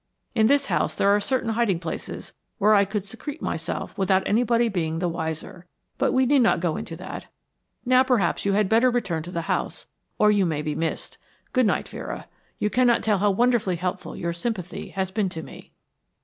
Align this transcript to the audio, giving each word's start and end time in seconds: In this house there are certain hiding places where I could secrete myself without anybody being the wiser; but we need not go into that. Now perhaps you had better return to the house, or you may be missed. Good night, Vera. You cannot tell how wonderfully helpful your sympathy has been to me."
In 0.33 0.47
this 0.47 0.65
house 0.65 0.95
there 0.95 1.15
are 1.15 1.19
certain 1.19 1.51
hiding 1.51 1.79
places 1.79 2.33
where 2.57 2.73
I 2.73 2.85
could 2.85 3.05
secrete 3.05 3.39
myself 3.39 3.95
without 3.99 4.23
anybody 4.27 4.67
being 4.67 4.97
the 4.97 5.07
wiser; 5.07 5.67
but 5.99 6.11
we 6.11 6.25
need 6.25 6.39
not 6.41 6.59
go 6.59 6.75
into 6.75 6.95
that. 6.95 7.27
Now 7.85 8.01
perhaps 8.01 8.43
you 8.43 8.53
had 8.53 8.67
better 8.67 8.89
return 8.89 9.21
to 9.21 9.31
the 9.31 9.41
house, 9.43 9.85
or 10.17 10.31
you 10.31 10.43
may 10.43 10.63
be 10.63 10.73
missed. 10.73 11.19
Good 11.53 11.67
night, 11.67 11.87
Vera. 11.87 12.27
You 12.57 12.71
cannot 12.71 13.03
tell 13.03 13.19
how 13.19 13.29
wonderfully 13.29 13.75
helpful 13.75 14.15
your 14.15 14.33
sympathy 14.33 14.87
has 14.87 15.11
been 15.11 15.29
to 15.29 15.43
me." 15.43 15.71